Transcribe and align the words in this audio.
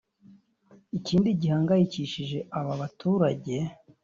Ikindi 0.97 1.29
gihangayikihishije 1.41 2.39
aba 2.59 2.73
baturage 2.81 3.55